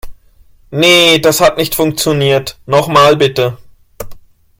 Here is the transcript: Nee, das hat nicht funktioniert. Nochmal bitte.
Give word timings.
Nee, 0.71 1.19
das 1.19 1.41
hat 1.41 1.57
nicht 1.59 1.75
funktioniert. 1.75 2.57
Nochmal 2.65 3.15
bitte. 3.17 3.59